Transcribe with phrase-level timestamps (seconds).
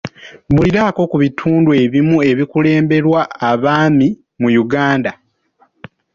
[0.49, 4.09] Mbuuliraako ku bitundu ebimu ebikulemberwa abaami
[4.41, 5.11] mu Uganda.